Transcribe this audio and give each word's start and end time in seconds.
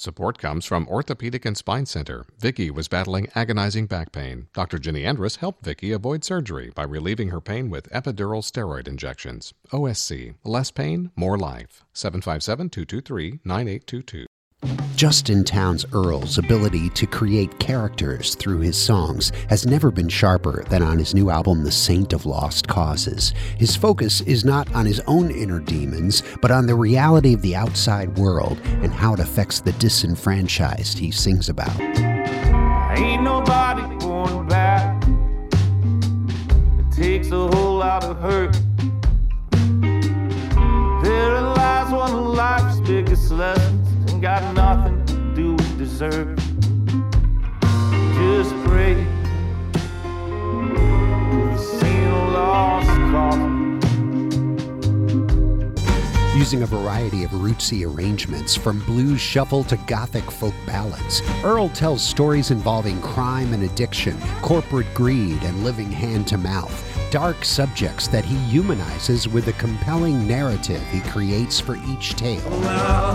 Support 0.00 0.38
comes 0.38 0.64
from 0.64 0.86
Orthopedic 0.86 1.44
and 1.44 1.56
Spine 1.56 1.84
Center. 1.84 2.24
Vicky 2.38 2.70
was 2.70 2.86
battling 2.86 3.26
agonizing 3.34 3.86
back 3.86 4.12
pain. 4.12 4.46
Dr. 4.54 4.78
Ginny 4.78 5.04
Andrus 5.04 5.34
helped 5.34 5.64
Vicky 5.64 5.90
avoid 5.90 6.22
surgery 6.22 6.70
by 6.72 6.84
relieving 6.84 7.30
her 7.30 7.40
pain 7.40 7.68
with 7.68 7.90
epidural 7.90 8.44
steroid 8.44 8.86
injections. 8.86 9.54
OSC, 9.72 10.36
less 10.44 10.70
pain, 10.70 11.10
more 11.16 11.36
life. 11.36 11.84
757 11.94 12.70
223 12.70 13.40
9822. 13.44 14.27
Justin 14.98 15.44
Townes 15.44 15.86
Earle's 15.92 16.38
ability 16.38 16.90
to 16.90 17.06
create 17.06 17.56
characters 17.60 18.34
through 18.34 18.58
his 18.58 18.76
songs 18.76 19.30
has 19.48 19.64
never 19.64 19.92
been 19.92 20.08
sharper 20.08 20.64
than 20.64 20.82
on 20.82 20.98
his 20.98 21.14
new 21.14 21.30
album, 21.30 21.62
The 21.62 21.70
Saint 21.70 22.12
of 22.12 22.26
Lost 22.26 22.66
Causes. 22.66 23.32
His 23.58 23.76
focus 23.76 24.22
is 24.22 24.44
not 24.44 24.74
on 24.74 24.86
his 24.86 24.98
own 25.06 25.30
inner 25.30 25.60
demons, 25.60 26.24
but 26.42 26.50
on 26.50 26.66
the 26.66 26.74
reality 26.74 27.32
of 27.32 27.42
the 27.42 27.54
outside 27.54 28.18
world 28.18 28.58
and 28.82 28.92
how 28.92 29.14
it 29.14 29.20
affects 29.20 29.60
the 29.60 29.70
disenfranchised 29.74 30.98
he 30.98 31.12
sings 31.12 31.48
about. 31.48 31.80
Ain't 31.80 33.22
nobody 33.22 33.82
going 34.00 34.48
back. 34.48 35.00
It 36.80 36.90
takes 36.90 37.30
a 37.30 37.46
whole 37.46 37.76
lot 37.76 38.02
of 38.02 38.18
hurt. 38.18 38.52
There 41.04 41.40
lies 41.40 41.92
one 41.92 42.12
of 42.12 42.34
life's 42.34 42.80
biggest 42.80 43.30
lessons 43.30 43.88
ain't 44.18 44.22
got 44.22 44.54
nothing 44.54 44.97
to 45.98 46.10
do 46.10 46.18
with 46.18 46.36
dessert. 46.36 46.36
Just 48.14 48.54
pray 48.64 48.94
to 48.94 50.68
the 51.52 51.58
same 51.58 52.32
lost 52.32 52.88
cause. 53.10 53.58
Using 56.36 56.62
a 56.62 56.66
variety 56.66 57.24
of 57.24 57.30
rootsy 57.32 57.84
arrangements, 57.84 58.54
from 58.54 58.78
blues 58.80 59.20
shuffle 59.20 59.64
to 59.64 59.76
gothic 59.88 60.30
folk 60.30 60.54
ballads, 60.66 61.20
Earle 61.42 61.68
tells 61.70 62.00
stories 62.02 62.52
involving 62.52 63.00
crime 63.02 63.52
and 63.52 63.64
addiction, 63.64 64.16
corporate 64.40 64.92
greed, 64.94 65.42
and 65.42 65.64
living 65.64 65.90
hand 65.90 66.28
to 66.28 66.38
mouth. 66.38 66.84
Dark 67.10 67.44
subjects 67.44 68.06
that 68.08 68.24
he 68.24 68.36
humanizes 68.36 69.26
with 69.28 69.48
a 69.48 69.52
compelling 69.54 70.28
narrative 70.28 70.82
he 70.92 71.00
creates 71.10 71.58
for 71.58 71.76
each 71.86 72.14
tale. 72.14 72.48
Well, 72.50 73.14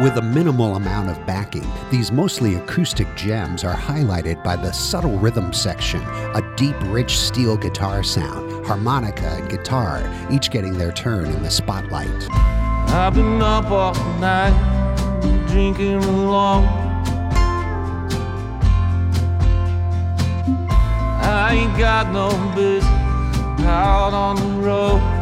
With 0.00 0.16
a 0.16 0.22
minimal 0.22 0.76
amount 0.76 1.10
of 1.10 1.26
backing, 1.26 1.70
these 1.90 2.10
mostly 2.10 2.54
acoustic 2.54 3.06
gems 3.16 3.64
are 3.64 3.76
highlighted 3.76 4.42
by 4.42 4.56
the 4.56 4.72
subtle 4.72 5.18
rhythm 5.18 5.52
section, 5.52 6.00
a 6.00 6.54
deep, 6.56 6.74
rich 6.84 7.18
steel 7.18 7.58
guitar 7.58 8.02
sound, 8.02 8.64
harmonica, 8.64 9.26
and 9.26 9.50
guitar, 9.50 10.02
each 10.30 10.50
getting 10.50 10.78
their 10.78 10.90
turn 10.90 11.26
in 11.26 11.42
the 11.42 11.50
spotlight. 11.50 12.08
I've 12.30 13.12
been 13.12 13.42
up 13.42 13.66
all 13.66 13.92
night, 14.18 14.56
drinking 15.48 15.96
alone. 15.96 16.64
I 21.22 21.56
ain't 21.56 21.78
got 21.78 22.10
no 22.10 22.30
business 22.54 23.66
out 23.66 24.14
on 24.14 24.36
the 24.36 24.66
road. 24.66 25.19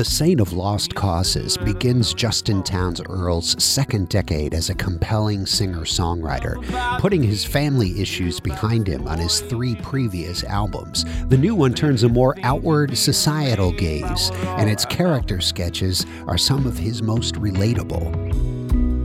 The 0.00 0.04
Saint 0.06 0.40
of 0.40 0.54
Lost 0.54 0.94
Causes 0.94 1.58
begins 1.58 2.14
Justin 2.14 2.62
Townes 2.62 3.02
Earle's 3.06 3.62
second 3.62 4.08
decade 4.08 4.54
as 4.54 4.70
a 4.70 4.74
compelling 4.74 5.44
singer 5.44 5.82
songwriter, 5.82 6.56
putting 6.98 7.22
his 7.22 7.44
family 7.44 8.00
issues 8.00 8.40
behind 8.40 8.86
him 8.86 9.06
on 9.06 9.18
his 9.18 9.40
three 9.40 9.74
previous 9.74 10.42
albums. 10.44 11.04
The 11.28 11.36
new 11.36 11.54
one 11.54 11.74
turns 11.74 12.02
a 12.02 12.08
more 12.08 12.34
outward 12.42 12.96
societal 12.96 13.72
gaze, 13.72 14.30
and 14.56 14.70
its 14.70 14.86
character 14.86 15.42
sketches 15.42 16.06
are 16.26 16.38
some 16.38 16.66
of 16.66 16.78
his 16.78 17.02
most 17.02 17.34
relatable. 17.34 18.16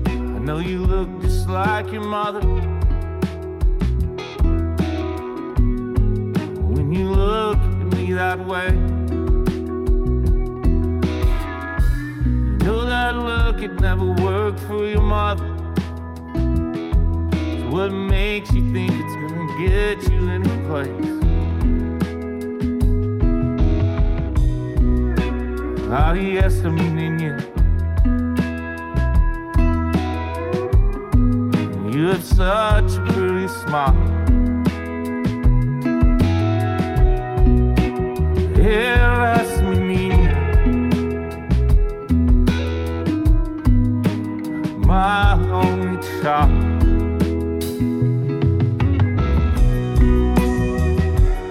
I 0.07 0.39
know 0.39 0.59
you 0.59 0.79
look 0.79 1.09
just 1.21 1.49
like 1.49 1.91
your 1.91 2.05
mother. 2.05 2.39
When 6.69 6.93
you 6.93 7.09
look 7.09 7.57
at 7.57 7.97
me 7.97 8.13
that 8.13 8.39
way, 8.47 8.69
look 13.55 13.63
it 13.63 13.79
never 13.79 14.05
worked 14.05 14.59
for 14.61 14.85
your 14.85 15.01
mother. 15.01 15.47
So 16.33 17.69
what 17.69 17.89
makes 17.91 18.51
you 18.51 18.73
think 18.73 18.91
it's 18.91 19.15
gonna 19.15 19.47
get 19.57 20.11
you 20.11 20.29
any 20.29 20.49
place? 20.67 21.11
Aliesta, 25.89 26.69
mi 26.69 26.89
niña. 26.89 27.39
You 31.93 32.07
have 32.07 32.23
such 32.23 32.97
a 32.97 33.01
pretty 33.13 33.47
smile. 33.47 34.14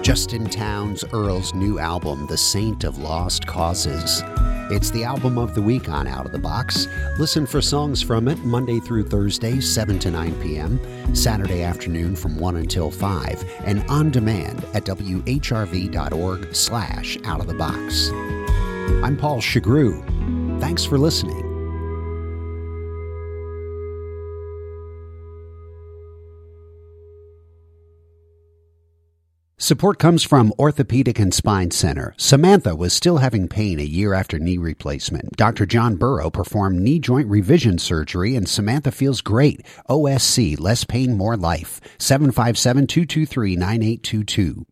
Justin 0.01 0.47
Townes 0.49 1.05
Earle's 1.13 1.53
new 1.53 1.79
album, 1.79 2.27
The 2.27 2.37
Saint 2.37 2.83
of 2.83 2.97
Lost 2.97 3.47
Causes. 3.47 4.21
It's 4.69 4.91
the 4.91 5.05
album 5.05 5.37
of 5.37 5.55
the 5.55 5.61
week 5.61 5.87
on 5.87 6.07
Out 6.07 6.25
of 6.25 6.33
the 6.33 6.39
Box. 6.39 6.87
Listen 7.17 7.45
for 7.45 7.61
songs 7.61 8.01
from 8.01 8.27
it 8.27 8.43
Monday 8.43 8.81
through 8.81 9.05
Thursday, 9.05 9.61
7 9.61 9.97
to 9.99 10.11
9 10.11 10.41
p.m., 10.41 11.15
Saturday 11.15 11.63
afternoon 11.63 12.13
from 12.13 12.37
1 12.37 12.57
until 12.57 12.91
5, 12.91 13.61
and 13.63 13.81
on 13.89 14.11
demand 14.11 14.65
at 14.73 14.83
whrv.org 14.83 16.53
slash 16.53 17.17
out 17.23 17.39
of 17.39 17.47
the 17.47 17.53
box. 17.53 18.09
I'm 19.03 19.15
Paul 19.15 19.39
Chagru. 19.39 20.59
Thanks 20.59 20.83
for 20.83 20.97
listening. 20.97 21.44
Support 29.57 29.99
comes 29.99 30.21
from 30.21 30.51
Orthopedic 30.59 31.17
and 31.17 31.33
Spine 31.33 31.71
Center. 31.71 32.13
Samantha 32.17 32.75
was 32.75 32.91
still 32.91 33.19
having 33.19 33.47
pain 33.47 33.79
a 33.79 33.83
year 33.83 34.13
after 34.13 34.37
knee 34.37 34.57
replacement. 34.57 35.37
Dr. 35.37 35.65
John 35.65 35.95
Burrow 35.95 36.29
performed 36.29 36.81
knee 36.81 36.99
joint 36.99 37.29
revision 37.29 37.77
surgery 37.77 38.35
and 38.35 38.49
Samantha 38.49 38.91
feels 38.91 39.21
great. 39.21 39.65
OSC, 39.89 40.59
less 40.59 40.83
pain, 40.83 41.15
more 41.15 41.37
life. 41.37 41.79
757 41.99 42.85
223 42.85 43.55
9822. 43.55 44.65